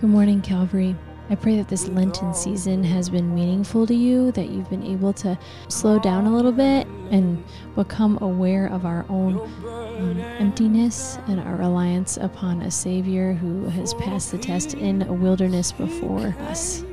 [0.00, 0.96] Good morning, Calvary.
[1.28, 5.12] I pray that this Lenten season has been meaningful to you, that you've been able
[5.14, 7.44] to slow down a little bit and
[7.74, 13.92] become aware of our own um, emptiness and our reliance upon a Savior who has
[13.94, 16.84] passed the test in a wilderness before us.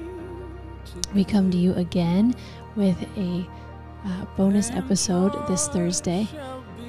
[1.15, 2.35] We come to you again
[2.75, 3.47] with a
[4.05, 6.27] uh, bonus episode this Thursday.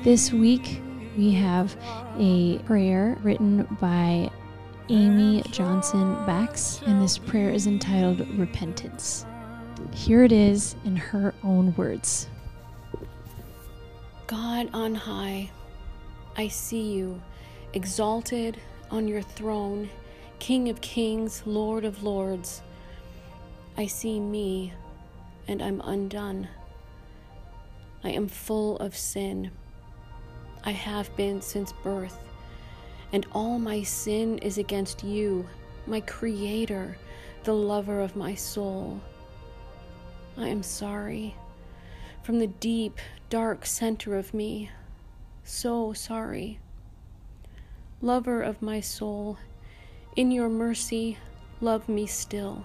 [0.02, 0.80] This week,
[1.16, 1.76] we have
[2.18, 4.30] a prayer written by
[4.88, 9.24] Amy Johnson Bax, and this prayer is entitled Repentance.
[9.92, 12.28] Here it is in her own words
[14.26, 15.50] God on high,
[16.36, 17.20] I see you,
[17.72, 18.58] exalted
[18.90, 19.90] on your throne,
[20.38, 22.62] King of kings, Lord of lords.
[23.76, 24.72] I see me,
[25.48, 26.48] and I'm undone.
[28.02, 29.50] I am full of sin.
[30.64, 32.18] I have been since birth
[33.14, 35.46] and all my sin is against you,
[35.86, 36.98] my Creator,
[37.44, 39.00] the lover of my soul.
[40.36, 41.36] I am sorry.
[42.24, 42.98] From the deep,
[43.30, 44.68] dark center of me,
[45.44, 46.58] so sorry.
[48.02, 49.38] Lover of my soul,
[50.16, 51.16] in your mercy,
[51.60, 52.64] love me still.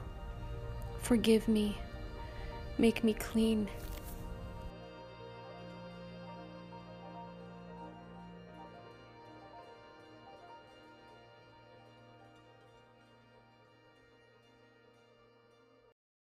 [0.99, 1.77] Forgive me.
[2.79, 3.67] Make me clean